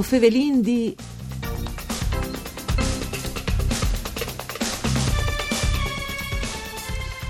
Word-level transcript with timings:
O 0.00 0.02
fevelin 0.02 0.62
di... 0.62 0.96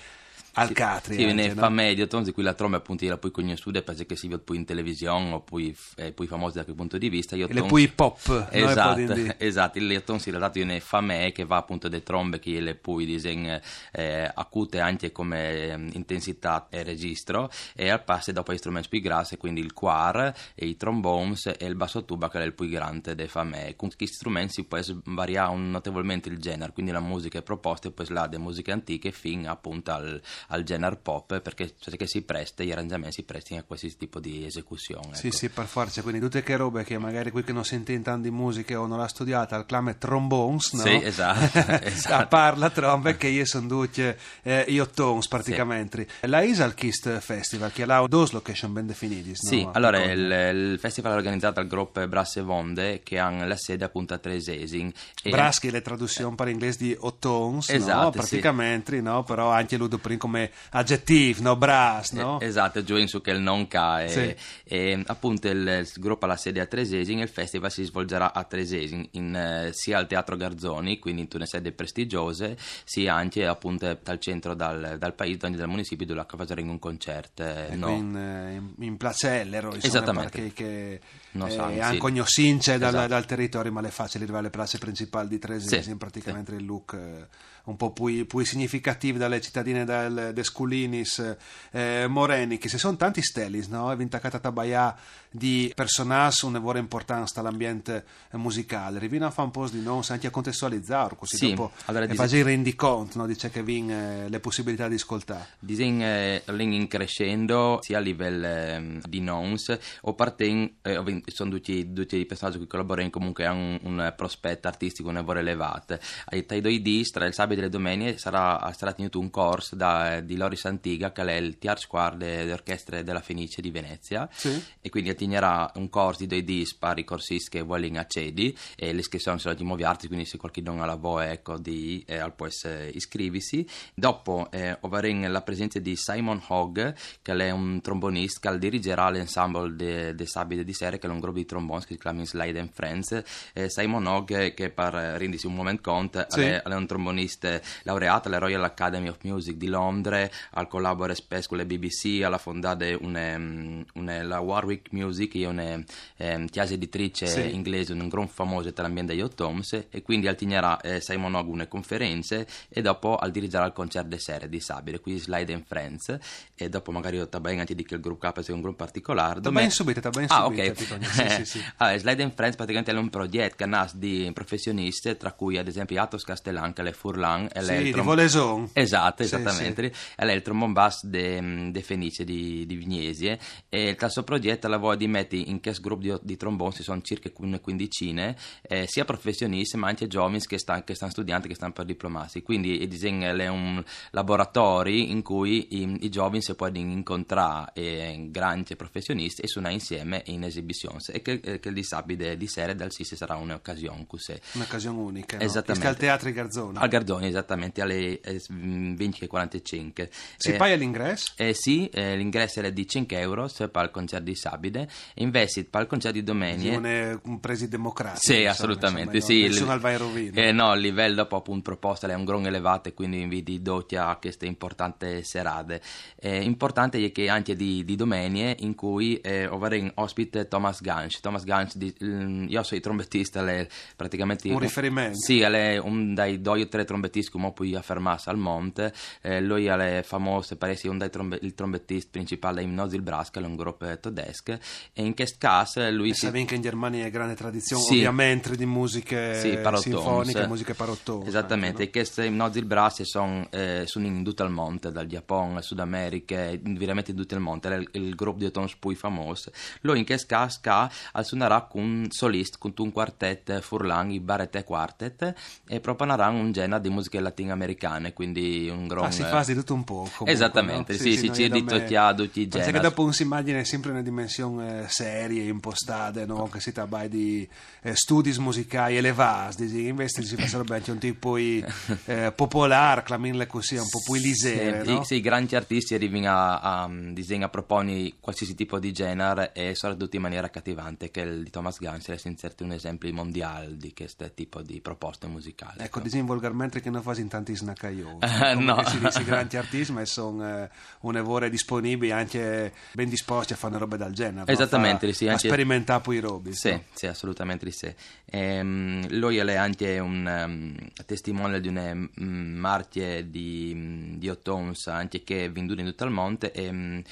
al 0.56 0.72
Catri. 0.72 1.16
Sì, 1.16 1.32
ne 1.32 1.48
no? 1.48 1.54
fa 1.54 1.68
medio, 1.68 2.06
di 2.06 2.32
cui 2.32 2.42
la 2.42 2.54
tromba 2.54 2.78
appunto 2.78 3.04
era 3.04 3.18
poi 3.18 3.30
conosciuta 3.30 3.82
perché 3.82 4.16
si 4.16 4.28
vede 4.28 4.42
poi 4.42 4.56
in 4.56 4.64
televisione 4.64 5.34
o 5.34 5.40
poi, 5.40 5.76
eh, 5.96 6.12
poi 6.12 6.26
famosa 6.26 6.58
da 6.58 6.64
quel 6.64 6.76
punto 6.76 6.98
di 6.98 7.08
vista. 7.08 7.36
Io 7.36 7.48
e 7.48 7.62
poi 7.62 7.82
hip 7.82 8.00
hop. 8.00 8.48
Esatto, 8.50 9.00
no? 9.00 9.34
esatto, 9.38 9.78
il 9.78 10.02
si 10.18 10.30
è 10.30 10.32
dato 10.32 10.64
ne 10.64 10.80
fa 10.80 11.00
me 11.00 11.32
che 11.32 11.44
va 11.44 11.56
appunto 11.56 11.88
le 11.88 12.02
trombe 12.02 12.38
che 12.38 12.60
le 12.60 12.74
poi 12.74 13.04
disegna 13.04 13.60
eh, 13.92 14.30
acute 14.32 14.80
anche 14.80 15.12
come 15.12 15.52
eh, 15.52 15.72
intensità 15.92 16.68
e 16.70 16.82
registro 16.82 17.50
e 17.74 17.90
al 17.90 18.02
passo 18.02 18.32
dopo 18.32 18.52
gli 18.52 18.58
strumenti 18.58 18.88
più 18.88 19.00
grassi, 19.00 19.36
quindi 19.36 19.60
il 19.60 19.72
quar 19.72 20.34
e 20.54 20.66
i 20.66 20.76
trombones 20.76 21.52
e 21.58 21.66
il 21.66 21.74
basso 21.74 22.04
tuba 22.04 22.30
che 22.30 22.40
è 22.40 22.44
il 22.44 22.54
più 22.54 22.68
grande 22.68 23.14
de 23.14 23.28
fa 23.28 23.44
me. 23.44 23.74
Con 23.76 23.90
questi 23.94 24.16
strumenti 24.16 24.54
si 24.54 24.64
può 24.64 24.78
variare 25.04 25.54
notevolmente 25.56 26.28
il 26.28 26.38
genere, 26.38 26.72
quindi 26.72 26.92
la 26.92 27.00
musica 27.00 27.38
è 27.38 27.42
proposta 27.42 27.88
e 27.88 27.90
poi 27.90 28.06
là 28.08 28.26
delle 28.26 28.42
musiche 28.42 28.72
antiche 28.72 29.10
fino 29.10 29.50
appunto 29.50 29.92
al 29.92 30.22
al 30.48 30.62
genere 30.62 30.96
pop 30.96 31.40
perché, 31.40 31.74
perché 31.82 32.06
si 32.06 32.22
presta, 32.22 32.62
gli 32.62 32.70
arrangiamenti 32.70 33.16
si 33.16 33.22
prestano 33.24 33.60
a 33.60 33.64
qualsiasi 33.64 33.96
tipo 33.96 34.20
di 34.20 34.44
esecuzione. 34.44 35.14
Sì, 35.14 35.28
ecco. 35.28 35.36
sì, 35.36 35.48
per 35.48 35.66
forza, 35.66 36.02
quindi 36.02 36.20
tutte 36.20 36.42
che 36.42 36.56
robe 36.56 36.84
che 36.84 36.98
magari 36.98 37.30
qui 37.30 37.42
che 37.42 37.52
non 37.52 37.64
sente 37.64 38.00
tanto 38.02 38.22
di 38.22 38.30
musica 38.30 38.78
o 38.80 38.86
non 38.86 38.98
l'ha 38.98 39.08
studiata, 39.08 39.56
il 39.56 39.66
clame 39.66 39.98
trombones, 39.98 40.72
no? 40.72 40.82
Sì, 40.82 41.00
esatto. 41.02 41.58
esatto. 41.84 42.26
parla 42.28 42.70
trombe 42.70 43.16
che 43.16 43.28
io 43.28 43.44
sono 43.44 43.66
tutte 43.66 44.18
eh, 44.42 44.64
io 44.68 44.88
tones 44.88 45.28
praticamente. 45.28 46.06
Sì. 46.20 46.28
La 46.28 46.42
Isal 46.42 46.74
Kist 46.74 47.18
Festival, 47.18 47.72
che 47.72 47.82
ha 47.82 48.06
due 48.06 48.26
location 48.30 48.72
ben 48.72 48.86
definiti. 48.86 49.32
Sì, 49.34 49.62
no? 49.62 49.72
allora 49.72 50.02
il, 50.04 50.20
il, 50.20 50.78
festival 50.78 51.12
è 51.12 51.16
organizzato 51.16 51.54
dal 51.54 51.66
gruppo 51.66 52.06
Brass 52.06 52.36
e 52.36 52.42
Vonde 52.42 53.00
che 53.02 53.18
hanno 53.18 53.46
la 53.46 53.56
sede 53.56 53.84
appunto 53.84 54.14
a 54.14 54.18
Tresesin. 54.18 54.92
Brass 55.24 55.58
che 55.58 55.68
è 55.68 55.70
la 55.70 55.80
traduzione 55.80 56.34
per 56.34 56.48
inglese 56.48 56.78
di 56.78 56.96
Ottons, 56.98 57.70
esatto, 57.70 58.02
no? 58.02 58.10
praticamente, 58.10 58.96
sì. 58.96 59.02
no? 59.02 59.22
però 59.24 59.50
anche 59.50 59.76
lui 59.76 59.88
come 60.18 60.35
aggettivo, 60.70 61.42
no? 61.42 61.56
Brass, 61.56 62.12
no? 62.12 62.40
Eh, 62.40 62.46
esatto, 62.46 62.82
giù 62.82 63.04
su 63.06 63.20
che 63.20 63.30
il 63.30 63.40
non 63.40 63.66
ca. 63.68 64.02
E, 64.02 64.08
sì. 64.08 64.36
e, 64.64 65.02
appunto 65.06 65.48
il, 65.48 65.66
il, 65.66 65.92
gruppo 65.96 66.24
ha 66.24 66.28
la 66.28 66.36
sede 66.36 66.60
a 66.60 66.66
Tresesin 66.66 67.20
e 67.20 67.22
il 67.22 67.28
festival 67.28 67.70
si 67.70 67.84
svolgerà 67.84 68.32
a 68.32 68.44
Tresesin, 68.44 69.08
in, 69.12 69.34
eh, 69.34 69.70
sia 69.72 69.98
al 69.98 70.06
Teatro 70.06 70.36
Garzoni, 70.36 70.98
quindi 70.98 71.22
in 71.22 71.28
una 71.32 71.46
sede 71.46 71.72
prestigiose, 71.72 72.56
sia 72.84 73.14
anche 73.14 73.46
appunto 73.46 73.98
dal 74.02 74.18
centro 74.18 74.54
dal, 74.54 74.96
dal 74.98 75.14
paese, 75.14 75.36
dal 75.36 75.68
municipio 75.68 76.06
dove 76.06 76.24
faremo 76.46 76.70
un 76.70 76.78
concerto. 76.78 77.42
Eh, 77.42 77.74
no? 77.74 77.90
in, 77.90 78.16
eh, 78.16 78.54
in, 78.54 78.72
in 78.78 78.96
Placellero, 78.96 79.74
insomma, 79.74 79.86
Esattamente. 79.86 80.40
Perché 80.40 80.52
che, 80.52 81.00
so, 81.48 81.68
eh, 81.68 81.80
anche 81.80 82.04
ogni 82.04 82.22
since 82.24 82.78
dal, 82.78 82.88
esatto. 82.88 83.08
dal, 83.08 83.26
territorio, 83.26 83.72
ma 83.72 83.80
le 83.80 83.90
facili 83.90 84.24
arrivare 84.24 84.44
alle 84.44 84.54
place 84.54 84.78
principali 84.78 85.28
di 85.28 85.38
Tresesin, 85.38 85.82
sì, 85.82 85.96
praticamente 85.96 86.52
sì. 86.52 86.58
il 86.58 86.64
look... 86.64 86.94
Eh, 86.94 87.54
un 87.66 87.76
po' 87.76 87.90
più, 87.90 88.26
più 88.26 88.44
significativi 88.44 89.18
dalle 89.18 89.40
cittadine 89.40 89.84
del, 89.84 90.25
de 90.32 90.42
Sculinis 90.42 91.36
eh, 91.70 92.06
Moreni, 92.08 92.58
che 92.58 92.68
se 92.68 92.78
sono 92.78 92.96
tanti 92.96 93.22
stellis, 93.22 93.68
no? 93.68 93.90
È 93.90 93.96
vintacata 93.96 94.38
tabaia 94.38 94.94
di 95.30 95.72
personaggi 95.74 96.44
una 96.46 96.58
vera 96.58 96.78
importanza 96.78 97.40
all'ambiente 97.40 98.04
musicale. 98.32 98.98
Rivina 98.98 99.26
a 99.26 99.30
fare 99.30 99.46
un 99.48 99.52
po' 99.52 99.68
di 99.68 99.82
non, 99.82 100.02
anche 100.08 100.26
a 100.26 100.30
contestualizzare, 100.30 101.16
così 101.16 101.36
sì, 101.36 101.48
dopo 101.50 101.72
allora, 101.86 102.06
fare 102.14 102.38
il 102.38 102.44
rendiconto, 102.44 103.18
no? 103.18 103.26
Dice 103.26 103.50
che 103.50 103.62
vin 103.62 103.90
eh, 103.90 104.28
le 104.28 104.40
possibilità 104.40 104.88
di 104.88 104.94
ascoltare. 104.94 105.48
Disegn 105.58 106.00
eh, 106.02 106.42
in 106.46 106.88
crescendo 106.88 107.78
sia 107.82 107.98
a 107.98 108.00
livello 108.00 108.46
eh, 108.46 109.00
di 109.06 109.20
nons 109.20 109.76
o 110.02 110.14
parten, 110.14 110.76
eh, 110.82 111.22
sono 111.26 111.50
tutti, 111.50 111.92
tutti 111.92 112.16
i 112.16 112.26
personaggi 112.26 112.58
che 112.58 112.66
collaborano 112.66 113.10
comunque 113.10 113.44
hanno 113.44 113.78
un, 113.82 113.98
un 113.98 114.14
prospetto 114.16 114.68
artistico 114.68 115.08
un 115.08 115.14
lavoro 115.14 115.38
elevato. 115.38 115.98
Ai 116.26 116.60
due 116.60 116.80
dis, 116.80 117.10
tra 117.10 117.26
il 117.26 117.34
sabato 117.34 117.56
delle 117.56 117.68
domeniche 117.68 118.18
sarà, 118.18 118.72
sarà 118.76 118.92
tenuto 118.92 119.18
un 119.18 119.30
corso 119.30 119.76
da, 119.76 120.15
di 120.24 120.36
Loris 120.36 120.64
Antiga 120.64 121.12
che 121.12 121.22
è 121.22 121.32
il 121.34 121.58
Tiar 121.58 121.78
Squad 121.78 122.16
delle 122.18 122.52
orchestre 122.52 123.02
della 123.02 123.20
Fenice 123.20 123.60
di 123.60 123.70
Venezia 123.70 124.28
sì. 124.32 124.62
e 124.80 124.88
quindi 124.88 125.10
attinerà 125.10 125.70
un 125.74 125.88
corso 125.88 126.20
di 126.20 126.26
due 126.26 126.42
dispari 126.42 127.04
corsisti 127.04 127.50
che 127.50 127.62
vogliono 127.62 128.00
accedi 128.00 128.56
e 128.76 128.92
l'iscrizione 128.92 129.38
sarà 129.38 129.54
di 129.54 129.64
nuovi 129.64 129.84
arti 129.84 130.06
quindi 130.06 130.24
se 130.24 130.38
qualcuno 130.38 130.82
ha 130.82 130.86
la 130.86 130.94
voce 130.94 131.30
ecco 131.30 131.58
di 131.58 132.04
eh, 132.06 132.30
può 132.34 132.46
iscriversi 132.46 133.66
dopo 133.94 134.48
eh, 134.50 134.78
avremo 134.80 135.28
la 135.28 135.42
presenza 135.42 135.78
di 135.78 135.96
Simon 135.96 136.42
Hogg 136.48 136.94
che 137.22 137.32
è 137.32 137.50
un 137.50 137.80
trombonista 137.80 138.50
che 138.50 138.58
dirigerà 138.58 139.10
l'ensemble 139.10 139.74
de, 139.74 140.14
de 140.14 140.26
Sabide 140.26 140.64
di 140.64 140.72
Sere 140.72 140.98
che 140.98 141.06
è 141.06 141.10
un 141.10 141.20
gruppo 141.20 141.38
di 141.38 141.44
tromboni 141.44 141.82
che 141.84 141.94
si 141.94 141.98
chiama 141.98 142.24
Slide 142.24 142.58
and 142.58 142.70
Friends 142.72 143.22
eh, 143.52 143.70
Simon 143.70 144.06
Hogg 144.06 144.54
che 144.54 144.70
per 144.70 144.92
rendersi 144.92 145.46
un 145.46 145.54
momento 145.54 145.90
conto 145.90 146.24
sì. 146.28 146.40
è, 146.40 146.62
è 146.62 146.74
un 146.74 146.86
trombonista 146.86 147.60
laureata 147.82 148.28
alla 148.28 148.38
Royal 148.38 148.64
Academy 148.64 149.08
of 149.08 149.18
Music 149.22 149.56
di 149.56 149.66
Londra, 149.66 149.95
al 150.02 150.68
collabore 150.68 151.14
spesso 151.14 151.48
con 151.48 151.58
le 151.58 151.66
BBC, 151.66 152.22
alla 152.22 152.38
fondata 152.38 152.84
una, 153.00 153.38
mm, 153.38 153.80
una, 153.94 154.22
la 154.22 154.40
Warwick 154.40 154.92
Music, 154.92 155.30
che 155.30 155.42
è 155.42 155.46
una 155.46 155.82
eh, 156.16 156.44
chiesa 156.50 156.74
editrice 156.74 157.26
sì. 157.26 157.54
inglese, 157.54 157.92
un 157.92 158.08
gran 158.08 158.28
famoso 158.28 158.70
dell'ambiente 158.70 159.14
di 159.14 159.24
Toms, 159.34 159.86
e 159.90 160.02
quindi 160.02 160.28
altinerà 160.28 160.80
eh, 160.80 161.00
Simon 161.00 161.34
Ogg 161.34 161.48
una 161.48 161.66
conferenze 161.66 162.46
e 162.68 162.82
dopo 162.82 163.16
al 163.16 163.30
dirigere 163.30 163.64
al 163.64 163.72
concerto 163.72 164.08
di 164.08 164.18
serie 164.18 164.48
di 164.48 164.60
Sabile, 164.60 165.00
quindi 165.00 165.20
Slide 165.20 165.52
and 165.52 165.64
Friends, 165.66 166.18
e 166.54 166.68
dopo 166.68 166.92
magari 166.92 167.16
io 167.16 167.28
tabben 167.28 167.58
anche 167.58 167.74
di 167.74 167.84
che 167.84 167.94
il 167.94 168.00
gruppo 168.00 168.30
K 168.30 168.46
è 168.46 168.52
un 168.52 168.60
gruppo 168.60 168.76
particolare. 168.76 169.40
Tabben 169.40 169.70
subito, 169.70 170.00
tabben 170.00 170.26
ah, 170.28 170.44
subito. 170.44 170.94
Ok. 170.94 171.06
Sì, 171.06 171.28
sì, 171.28 171.44
sì. 171.44 171.64
allora, 171.76 171.98
Slide 171.98 172.22
and 172.22 172.34
Friends 172.34 172.56
praticamente 172.56 172.92
è 172.92 172.94
un 172.94 173.10
progetto 173.10 173.56
che 173.56 173.66
nasce 173.66 173.98
di 173.98 174.30
professionisti, 174.32 175.16
tra 175.16 175.32
cui 175.32 175.58
ad 175.58 175.68
esempio 175.68 176.00
Atos 176.00 176.24
Castellan, 176.24 176.72
che 176.72 176.82
è 176.82 176.92
Furlan, 176.92 177.48
è 177.52 177.62
sì, 177.62 177.82
di 177.82 177.92
Voleson 177.92 178.70
esatto, 178.72 179.22
esattamente 179.22 179.85
è 180.14 180.24
il 180.30 180.42
trombonbass 180.42 181.04
de, 181.04 181.70
de 181.70 181.82
Fenice 181.82 182.24
di, 182.24 182.66
di 182.66 182.76
Vignesie 182.76 183.38
e 183.68 183.96
il 183.98 184.10
suo 184.10 184.22
progetto 184.22 184.68
lavora 184.68 184.96
di 184.96 185.06
mettere 185.06 185.42
in 185.42 185.60
questo 185.60 185.82
gruppo 185.82 186.02
di, 186.02 186.14
di 186.22 186.36
tromboni 186.36 186.72
ci 186.72 186.82
sono 186.82 187.00
circa 187.02 187.30
una 187.38 187.58
quindicine 187.58 188.36
eh, 188.62 188.86
sia 188.86 189.04
professionisti 189.04 189.76
ma 189.76 189.88
anche 189.88 190.06
giovani 190.06 190.40
che, 190.40 190.58
stanno 190.58 190.82
stanno 190.86 191.10
studiando 191.10 191.48
che 191.48 191.54
stanno 191.54 191.72
per 191.72 191.84
diplomarsi. 191.84 192.42
Quindi 192.42 192.82
il 192.82 192.88
disegno 192.88 193.26
è 193.26 193.48
un 193.48 193.82
laboratorio 194.10 195.02
in 195.02 195.22
cui 195.22 195.82
i, 195.82 196.04
i 196.04 196.08
giovani 196.08 196.42
si 196.42 196.54
possono 196.54 196.78
incontrare 196.78 197.70
eh, 197.74 198.26
grandi 198.30 198.74
professionisti 198.76 199.42
e 199.42 199.48
suonare 199.48 199.74
insieme 199.74 200.22
in 200.26 200.42
esibizioni 200.44 200.98
e 201.12 201.22
che, 201.22 201.40
eh, 201.42 201.60
che 201.60 201.68
il 201.68 201.74
disabile 201.74 202.36
di 202.36 202.46
sera 202.46 202.74
dal 202.74 202.92
Sisi 202.92 203.16
sarà 203.16 203.36
un'occasione 203.36 204.06
un'occasione 204.54 204.98
unica 204.98 205.36
no? 205.36 205.42
esattamente. 205.42 205.86
Al 205.86 205.96
Teatro 205.96 206.30
Garzoni 206.30 206.78
al 206.78 206.88
Garzoni 206.88 207.26
esattamente 207.26 207.82
alle 207.82 208.20
20.45 208.20 209.75
5. 209.76 210.10
Si 210.36 210.52
eh, 210.52 210.56
paga 210.56 210.74
l'ingresso? 210.74 211.32
Eh, 211.36 211.54
sì, 211.54 211.88
eh, 211.88 212.16
l'ingresso 212.16 212.60
è 212.60 212.72
di 212.72 212.86
5 212.86 213.18
euro 213.18 213.48
per 213.70 213.84
il 213.84 213.90
concerto 213.90 214.24
di 214.24 214.34
Sabide, 214.34 214.88
invece 215.14 215.64
per 215.64 215.82
il 215.82 215.86
concerto 215.86 216.18
di 216.18 216.24
domenica... 216.24 216.72
Non 216.72 216.86
è 216.86 217.18
un 217.24 217.40
presi 217.40 217.68
democratico. 217.68 218.20
Sì, 218.20 218.32
insomma, 218.32 218.50
assolutamente, 218.50 219.16
insomma, 219.16 219.38
sì. 219.38 219.46
Nessuno 219.46 219.72
al 219.72 219.80
vai 219.80 219.96
rovino. 219.96 220.34
Eh, 220.34 220.52
no, 220.52 220.74
il 220.74 220.80
livello 220.80 221.14
dopo 221.16 221.36
appunto 221.36 221.62
proposta 221.62 222.06
è 222.06 222.14
un 222.14 222.24
gran 222.24 222.46
elevato 222.46 222.88
e 222.88 222.94
quindi 222.94 223.20
inviti 223.20 223.60
doti 223.60 223.96
a 223.96 224.16
queste 224.16 224.46
importanti 224.46 225.22
serate. 225.22 225.80
Eh, 226.16 226.42
importante 226.42 227.02
è 227.02 227.12
che 227.12 227.28
anche 227.28 227.54
di, 227.54 227.84
di 227.84 227.96
domenica 227.96 228.54
in 228.62 228.74
cui 228.74 229.20
eh, 229.20 229.44
avremo 229.44 229.90
ospite 229.94 230.48
Thomas 230.48 230.80
Gansch. 230.80 231.20
Thomas 231.20 231.44
Gansch, 231.44 231.76
di, 231.76 231.94
mm, 232.02 232.46
io 232.48 232.62
sono 232.62 232.80
trombettista, 232.80 233.46
è 233.46 233.66
praticamente... 233.94 234.48
Un 234.50 234.58
riferimento. 234.58 235.18
Sì, 235.18 235.40
è 235.40 235.78
un 235.78 236.14
dei 236.14 236.40
due 236.40 236.62
o 236.62 236.68
tre 236.68 236.84
trombettisti 236.84 237.30
come 237.30 237.52
puoi 237.52 237.74
affermarsi 237.74 238.28
al 238.28 238.38
monte. 238.38 238.92
Eh, 239.20 239.40
lui 239.40 239.65
è 239.68 240.02
famoso 240.02 240.56
per 240.56 240.70
essere 240.70 241.08
trombe, 241.08 241.38
il 241.42 241.54
trombettista 241.54 242.08
principale 242.10 242.64
di 242.64 242.70
Nosil 242.70 243.02
Brask, 243.02 243.36
un 243.42 243.56
gruppo 243.56 243.86
tedesco. 243.98 244.52
E 244.92 245.02
in 245.02 245.14
questo 245.14 245.36
caso 245.38 245.88
lui... 245.90 246.10
E 246.10 246.14
si... 246.14 246.30
che 246.30 246.54
in 246.54 246.62
Germania 246.62 247.06
è 247.06 247.10
grande 247.10 247.34
tradizione, 247.34 247.82
sì. 247.82 247.94
ovviamente, 247.94 248.56
di 248.56 248.66
musiche 248.66 249.34
sì, 249.34 249.58
sinfoniche, 249.80 250.46
musiche 250.46 250.74
parottone. 250.74 251.26
Esattamente, 251.26 251.84
e 251.84 251.90
queste 251.90 252.28
Nosil 252.28 252.64
Brask 252.64 253.06
sono, 253.06 253.46
eh, 253.50 253.84
sono 253.86 254.06
in 254.06 254.22
tutto 254.22 254.44
il 254.44 254.50
monte, 254.50 254.92
dal 254.92 255.06
Giappone, 255.06 255.62
Sud 255.62 255.80
America, 255.80 256.50
veramente 256.62 257.10
in 257.12 257.16
tutto 257.16 257.34
il 257.34 257.40
monte. 257.40 257.68
È 257.68 257.76
il, 257.76 257.88
il 257.92 258.14
gruppo 258.14 258.38
di 258.38 258.50
tons 258.50 258.76
più 258.76 258.94
famoso. 258.94 259.50
Lui 259.82 259.98
in 259.98 260.04
questo 260.04 260.26
caso 260.28 260.90
suonerà 261.22 261.62
con 261.62 261.82
un 261.82 262.06
solista, 262.10 262.58
con 262.58 262.72
un 262.76 262.92
quartetto 262.92 263.60
furlan, 263.60 264.10
i 264.10 264.20
Barrette 264.20 264.64
Quartet, 264.64 265.34
e 265.66 265.80
proponerà 265.80 266.28
un 266.28 266.52
genere 266.52 266.80
di 266.80 266.88
musiche 266.88 267.20
latinoamericane, 267.20 268.12
quindi 268.12 268.68
un 268.68 268.86
grosso... 268.86 269.06
Ah, 269.06 269.10
si 269.10 269.22
fa 269.22 269.42
di 269.44 269.54
tutto 269.56 269.74
un 269.74 269.84
po'. 269.84 269.94
Comunque, 269.94 270.32
Esattamente, 270.32 270.92
no? 270.92 270.98
sì, 270.98 271.12
sì, 271.12 271.18
sì, 271.18 271.32
ci 271.32 271.48
di 271.48 271.64
tutti 271.64 272.40
i 272.40 272.48
generi. 272.48 272.72
Perché 272.72 272.80
dopo 272.80 273.04
un 273.04 273.12
si 273.12 273.22
immagina 273.22 273.62
sempre 273.64 273.90
una 273.90 274.02
dimensione 274.02 274.84
eh, 274.84 274.88
serie, 274.88 275.44
impostata, 275.44 276.24
no? 276.26 276.48
che 276.48 276.60
si 276.60 276.72
tratta 276.72 277.06
di 277.06 277.48
eh, 277.82 277.94
studi 277.94 278.34
musicali 278.38 278.96
elevati, 278.96 279.86
invece 279.86 280.22
si 280.22 280.36
solo 280.46 280.64
anche 280.68 280.90
un 280.92 280.98
tipo 280.98 281.36
eh, 281.36 282.32
popolare, 282.34 283.02
claminle 283.02 283.46
così, 283.46 283.76
un 283.76 283.88
po' 283.88 284.00
più 284.04 284.14
lisere. 284.14 284.84
Sì, 284.84 284.92
no? 284.92 285.04
sì, 285.04 285.20
grandi 285.20 285.56
artisti 285.56 285.94
arrivano 285.94 286.30
a, 286.30 286.60
a, 286.60 286.82
a 286.84 287.48
proporre 287.48 288.12
qualsiasi 288.20 288.54
tipo 288.54 288.78
di 288.78 288.92
genere 288.92 289.52
e 289.52 289.74
soprattutto 289.74 290.16
in 290.16 290.22
maniera 290.22 290.46
accattivante, 290.46 291.10
che 291.10 291.20
il 291.20 291.42
di 291.46 291.50
Thomas 291.50 291.78
Gans 291.78 292.08
è 292.08 292.18
inserto 292.24 292.64
un 292.64 292.72
esempio 292.72 293.12
mondiale 293.12 293.76
di 293.76 293.92
questo 293.94 294.28
tipo 294.34 294.62
di 294.62 294.80
proposte 294.80 295.26
musicali. 295.28 295.74
Ecco, 295.78 295.84
ecco. 295.84 296.00
diciamo 296.00 296.26
volgarmente 296.26 296.80
che 296.80 296.90
non 296.90 297.02
fai 297.02 297.20
in 297.20 297.28
tanti 297.28 297.54
snaccaioli. 297.54 298.18
Uh, 298.20 298.58
no. 298.60 298.84
Si 298.84 298.98
dice 298.98 299.22
grandi 299.22 299.45
artisti, 299.54 299.92
ma 299.92 300.04
sono 300.04 300.62
eh, 300.62 300.68
un'evore 301.00 301.48
disponibili 301.48 302.10
anche 302.10 302.72
ben 302.92 303.08
disposti 303.08 303.52
a 303.52 303.56
fare 303.56 303.78
robe 303.78 303.96
del 303.96 304.12
genere. 304.12 304.50
Esattamente, 304.50 305.06
no? 305.06 305.12
sì. 305.12 305.28
Anche... 305.28 305.46
A 305.46 305.50
sperimentare 305.50 306.00
poi 306.00 306.16
i 306.16 306.20
robi. 306.20 306.54
Sì, 306.54 306.70
no? 306.70 306.82
sì, 306.92 307.06
assolutamente 307.06 307.70
sì. 307.70 307.94
Ehm, 308.28 309.06
lui 309.18 309.36
è 309.36 309.54
anche 309.54 309.98
un 309.98 310.26
um, 310.26 310.74
testimone 311.04 311.60
di 311.60 311.68
una 311.68 311.92
um, 311.92 312.10
martie 312.16 313.30
di, 313.30 313.72
um, 313.74 314.16
di 314.16 314.28
Ottons, 314.28 314.88
anche 314.88 315.22
che 315.22 315.44
è 315.44 315.50
venduto 315.50 315.80
in 315.80 315.86
tutto 315.86 316.04
il 316.04 316.10
mondo, 316.10 316.52
e 316.52 316.68
um, 316.68 317.02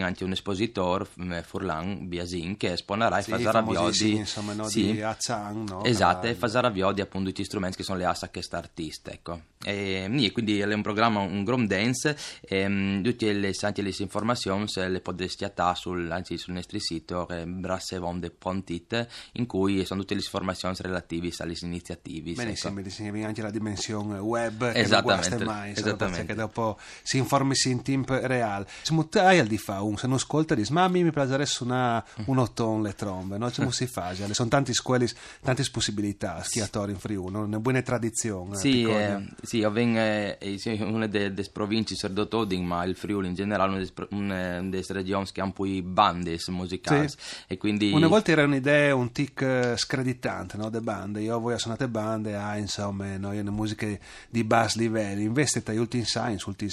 anche 0.00 0.24
un 0.24 0.32
espositore, 0.32 1.06
um, 1.16 1.42
Furlan 1.42 2.08
Biasin, 2.08 2.56
che 2.56 2.72
esponerà 2.72 3.20
sì, 3.20 3.30
e 3.30 3.34
fa 3.34 3.40
Zaraviodi. 3.40 4.14
insomma, 4.16 4.52
no, 4.54 4.68
sì. 4.68 4.92
di 4.92 5.02
Azzan, 5.02 5.64
no? 5.64 5.84
Esatto, 5.84 6.26
e 6.26 6.34
fa 6.34 6.48
Zaraviodi 6.48 7.00
appunto 7.00 7.28
tutti 7.28 7.42
gli 7.42 7.46
strumenti 7.46 7.76
che 7.76 7.82
sono 7.82 7.98
le 7.98 8.04
assa 8.04 8.26
a 8.26 8.28
questo 8.30 8.56
artista, 8.56 9.10
ecco. 9.10 9.40
E, 9.64 10.08
e, 10.10 10.32
quindi 10.32 10.60
è 10.60 10.72
un 10.72 10.82
programma, 10.82 11.20
un 11.20 11.44
grom 11.44 11.66
dance, 11.66 11.81
e, 11.82 12.66
um, 12.66 13.02
tutte 13.02 13.32
le, 13.32 13.54
anche 13.60 13.82
le 13.82 13.94
informazioni 13.98 14.66
le 14.74 15.00
potete 15.00 15.28
schiattare 15.28 15.76
sul, 15.76 16.10
anzi, 16.10 16.38
sul 16.38 16.54
nostro 16.54 16.78
sito 16.78 17.28
eh, 17.28 17.46
brassevonde.it 17.46 19.06
in 19.32 19.46
cui 19.46 19.84
sono 19.84 20.00
tutte 20.00 20.14
le 20.14 20.20
informazioni 20.20 20.74
relative 20.78 21.30
alle 21.38 21.56
iniziative. 21.60 22.32
Benissimo, 22.32 22.72
ecco. 22.72 22.82
benissimo, 22.82 23.26
anche 23.26 23.42
la 23.42 23.50
dimensione 23.50 24.18
web 24.18 24.72
che 24.72 24.86
non 24.86 25.42
mai, 25.44 25.72
esattamente. 25.72 26.26
che 26.26 26.34
dopo 26.34 26.78
si 27.02 27.18
informi 27.18 27.54
in 27.64 27.82
tempo 27.82 28.18
reale. 28.18 28.66
Se 28.82 28.94
hai 29.18 29.38
al 29.38 29.46
di 29.46 29.58
fa 29.58 29.82
un, 29.82 29.96
se 29.96 30.06
non 30.06 30.16
ascolta 30.16 30.54
dici, 30.54 30.72
ma 30.72 30.84
a 30.84 30.88
me 30.88 31.02
mi 31.02 31.10
piacerebbe 31.10 31.46
suonare 31.46 32.04
un 32.26 32.38
ottone 32.38 32.82
le 32.82 32.94
trombe, 32.94 33.38
no? 33.38 33.50
Come 33.54 33.72
si 33.72 33.86
fa? 33.86 34.14
Sono 34.14 34.48
tanti 34.48 34.72
scuole, 34.72 35.08
tante 35.40 35.64
possibilità, 35.70 36.42
schiatori 36.42 36.92
in 36.92 36.98
Friuli, 36.98 37.36
una 37.36 37.60
buona 37.60 37.82
tradizione. 37.82 38.56
Sì, 38.56 38.84
eh, 38.84 39.24
sì, 39.42 39.58
io 39.58 39.70
vengo 39.70 39.98
eh, 39.98 40.38
una 40.80 41.06
delle 41.06 41.32
province 41.72 41.94
serdotoding, 41.96 42.66
ma 42.66 42.84
il 42.84 42.94
Friuli 42.94 43.28
in 43.28 43.34
generale 43.34 43.90
una 44.10 44.60
delle 44.60 44.84
regioni 44.88 45.26
che 45.32 45.40
hanno 45.40 45.52
poi 45.52 45.80
bande 45.80 46.38
musicali. 46.48 47.08
Sì. 47.08 47.16
E 47.46 47.56
quindi... 47.56 47.90
Una 47.92 48.08
volta 48.08 48.30
era 48.30 48.44
un'idea, 48.44 48.94
un 48.94 49.10
tic 49.10 49.40
eh, 49.40 49.76
screditante, 49.76 50.58
no? 50.58 50.68
De 50.68 50.80
bande. 50.80 51.22
Io 51.22 51.40
voi 51.40 51.58
suonate 51.58 51.88
bande, 51.88 52.36
ah, 52.36 52.58
insomma, 52.58 53.16
no? 53.16 53.32
Io 53.32 53.50
musiche 53.50 53.98
di 54.28 54.44
basso 54.44 54.78
livello. 54.78 55.20
Invece, 55.22 55.62
tra 55.62 55.72
gli 55.72 55.78
ultimi 55.78 56.04
science, 56.04 56.44
ultimi 56.46 56.70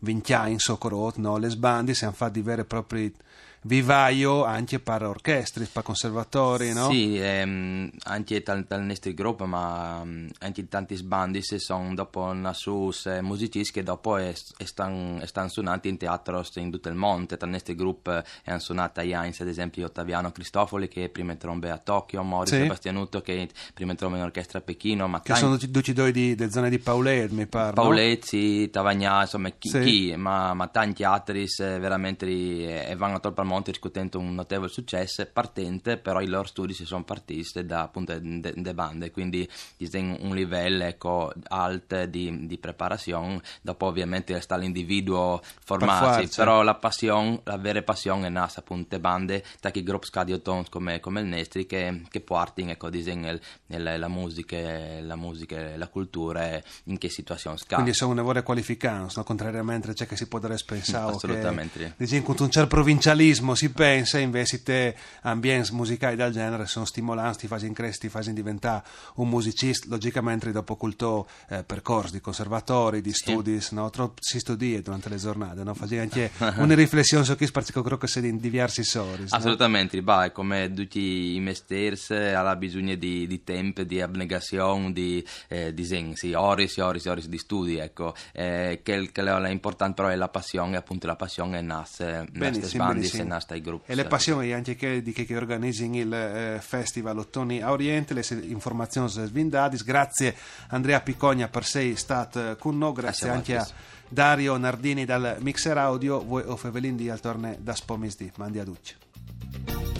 20 0.00 0.32
anni, 0.32 0.58
so 0.58 0.78
no? 1.16 1.36
Le 1.36 1.54
bande 1.56 1.92
si 1.92 2.04
hanno 2.04 2.14
fatti 2.14 2.40
veri 2.40 2.62
e 2.62 2.64
propri 2.64 3.14
vivaio 3.62 4.44
anche 4.44 4.78
per 4.78 5.02
orchestre, 5.02 5.68
per 5.70 5.82
conservatori, 5.82 6.72
no? 6.72 6.90
Sì, 6.90 7.18
ehm, 7.18 7.90
anche 8.04 8.42
dal, 8.42 8.64
dal 8.64 8.82
nostro 8.82 9.12
gruppo, 9.12 9.46
ma 9.46 10.00
um, 10.02 10.28
anche 10.40 10.68
tanti 10.68 10.94
sbandi 10.94 11.40
sono 11.42 11.94
dopo 11.94 12.32
nasus 12.32 13.06
eh, 13.06 13.20
musicisti 13.20 13.72
che 13.72 13.82
dopo 13.82 14.18
stanno 14.64 15.48
suonati 15.48 15.88
in 15.88 15.96
teatro 15.96 16.44
in 16.54 16.70
tutto 16.70 16.88
il 16.88 16.94
mondo. 16.94 17.36
Dal 17.36 17.48
nostro 17.48 17.74
gruppo 17.74 18.22
hanno 18.44 18.58
suonato 18.58 19.00
a 19.00 19.02
Jains, 19.02 19.40
ad 19.40 19.48
esempio 19.48 19.86
Ottaviano 19.86 20.30
Cristofoli 20.30 20.88
che 20.88 21.08
prima 21.08 21.34
trombe 21.34 21.70
a 21.70 21.78
Tokyo, 21.78 22.22
Maurizio 22.22 22.56
sì. 22.56 22.62
Sebastianutto 22.62 23.20
che 23.20 23.48
prima 23.74 23.94
trombe 23.94 24.18
in 24.18 24.24
orchestra 24.24 24.58
a 24.58 24.62
Pechino. 24.62 25.08
Ma 25.08 25.20
che 25.20 25.32
tanti... 25.32 25.42
sono 25.42 25.56
tutti 25.56 25.92
due 25.92 26.10
di, 26.10 26.34
di 26.34 26.50
zone 26.50 26.70
di 26.70 26.78
Paulet, 26.78 27.30
mi 27.30 27.46
pare. 27.46 27.72
Paulet, 27.72 28.24
sì, 28.24 28.68
Tavagnà, 28.70 29.22
insomma, 29.22 29.50
chi, 29.50 29.68
sì. 29.68 29.80
chi 29.80 30.16
ma, 30.16 30.54
ma, 30.54 30.68
tanti 30.68 31.04
altri 31.04 31.46
veramente 31.58 32.26
e 32.26 32.94
vanno 32.96 33.16
a 33.16 33.20
tolpa 33.20 33.42
Monte 33.48 33.70
riscuotendo 33.70 34.18
un 34.18 34.34
notevole 34.34 34.68
successo, 34.68 35.26
partente, 35.32 35.96
però 35.96 36.20
i 36.20 36.26
loro 36.26 36.46
studi 36.46 36.74
si 36.74 36.84
sono 36.84 37.04
partiti 37.04 37.64
da 37.64 37.82
appunto 37.82 38.18
de, 38.18 38.52
de 38.54 38.74
bande, 38.74 39.10
quindi 39.10 39.48
un 39.96 40.34
livello 40.34 40.84
ecco, 40.84 41.32
alto 41.48 42.06
di, 42.06 42.46
di, 42.46 42.58
preparazione, 42.58 43.40
dopo 43.60 43.86
ovviamente 43.86 44.40
sta 44.40 44.56
l'individuo 44.56 45.40
formarsi, 45.64 46.26
per 46.26 46.44
però 46.44 46.62
la 46.62 46.74
passione, 46.74 47.40
la 47.44 47.56
vera 47.56 47.82
passione 47.82 48.26
è 48.26 48.30
nata 48.30 48.60
appunto 48.60 48.88
de 48.90 49.00
bande, 49.00 49.44
da 49.60 49.70
chi 49.70 49.82
gruppi 49.82 50.06
scadiotons 50.06 50.68
come, 50.68 51.00
come 51.00 51.20
il 51.20 51.26
Nestri 51.26 51.66
che, 51.66 52.02
che 52.08 52.20
portano 52.20 52.70
ecco, 52.70 52.90
disegno, 52.90 53.38
la 53.66 54.08
musica, 54.08 55.00
la 55.00 55.16
musica, 55.16 55.76
la 55.76 55.88
cultura 55.88 56.60
in 56.84 56.98
che 56.98 57.08
situazione 57.08 57.56
scade. 57.56 57.74
Quindi 57.74 57.94
sono 57.94 58.10
un 58.10 58.16
lavoro 58.16 58.42
qualificato, 58.42 59.12
no? 59.14 59.24
contrariamente 59.24 59.90
a 59.90 59.94
ciò 59.94 60.06
che 60.06 60.16
si 60.16 60.26
potrebbe 60.26 60.62
pensare. 60.64 61.12
Assolutamente. 61.12 61.94
Che, 61.96 62.22
con 62.22 62.36
un 62.38 62.50
certo 62.50 62.68
provincialismo 62.68 63.37
si 63.54 63.70
pensa 63.70 64.18
invece 64.18 64.62
te 64.62 64.94
ambienti 65.22 65.72
musicali 65.72 66.16
del 66.16 66.32
genere 66.32 66.66
sono 66.66 66.84
stimolanti, 66.84 67.40
ti 67.40 67.46
fanno 67.46 67.72
crescere, 67.72 67.98
ti 67.98 68.08
fanno 68.08 68.32
diventare 68.32 68.82
un 69.16 69.28
musicista, 69.28 69.86
logicamente 69.88 70.50
dopo 70.52 70.76
culto 70.76 71.28
eh, 71.48 71.64
percorsi 71.64 72.12
di 72.12 72.20
conservatori, 72.20 73.00
di 73.00 73.12
studi, 73.12 73.60
sì. 73.60 73.74
no? 73.74 73.90
Troppo 73.90 74.16
si 74.20 74.38
studia 74.38 74.80
durante 74.80 75.08
le 75.08 75.16
giornate, 75.16 75.62
no? 75.62 75.74
Facevi 75.74 76.00
anche 76.00 76.30
una 76.58 76.74
riflessione 76.74 77.24
su 77.24 77.34
chi 77.36 77.50
perché 77.50 77.72
credo 77.72 77.98
che 77.98 78.06
sia 78.06 78.24
in 78.26 78.38
diversi 78.38 78.84
sori. 78.84 79.24
Assolutamente, 79.28 79.96
no? 79.96 80.02
bah, 80.02 80.30
come 80.30 80.72
tutti 80.72 81.34
i 81.34 81.40
mestieri 81.40 81.96
ha 82.34 82.56
bisogno 82.56 82.94
di, 82.94 83.26
di 83.26 83.44
tempo, 83.44 83.82
di 83.82 84.00
abnegazione, 84.00 84.92
di, 84.92 85.24
eh, 85.48 85.74
di 85.74 85.84
sì, 86.14 86.32
ore 86.32 86.68
ore 86.78 87.00
ore 87.06 87.22
di 87.26 87.38
studi, 87.38 87.76
ecco, 87.76 88.14
eh, 88.32 88.80
che, 88.82 89.10
che 89.12 89.22
l'importante 89.22 89.94
però 89.94 90.08
è 90.08 90.16
la 90.16 90.28
passione, 90.28 90.76
appunto 90.76 91.06
la 91.06 91.16
passione 91.16 91.60
nasce, 91.60 92.26
nasce 92.32 92.62
spandi, 92.68 93.06
se 93.28 93.34
nasce 93.34 93.54
ai 93.54 93.60
gruppi. 93.60 93.90
E 93.90 93.94
le 93.94 94.04
passioni 94.04 94.52
anche 94.52 94.74
che, 94.74 95.02
di 95.02 95.12
che 95.12 95.36
organizzano 95.36 95.96
il 95.96 96.12
eh, 96.12 96.58
festival 96.60 97.18
Ottoni 97.18 97.60
a 97.60 97.70
Oriente, 97.70 98.14
le 98.14 98.24
informazioni 98.42 99.08
svindadis. 99.08 99.84
Grazie 99.84 100.34
Andrea 100.68 101.00
Picogna 101.00 101.48
per 101.48 101.64
sei 101.64 101.96
stato 101.96 102.56
con 102.58 102.76
noi, 102.78 102.92
grazie 102.92 103.28
anche 103.28 103.56
a 103.56 103.66
Dario 104.08 104.56
Nardini 104.56 105.04
dal 105.04 105.36
Mixer 105.40 105.76
Audio, 105.76 106.24
voi 106.24 106.42
o 106.46 106.56
Fevelin 106.56 106.96
di 106.96 107.10
al 107.10 107.20
torne 107.20 107.58
da 107.60 107.74
Spomisdi. 107.74 108.30
Mandi 108.36 108.58
a 108.58 108.64
Ducci. 108.64 109.97